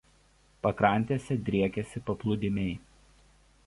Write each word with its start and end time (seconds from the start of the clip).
Pakrantėse 0.67 1.39
driekiasi 1.51 2.05
paplūdimiai. 2.09 2.77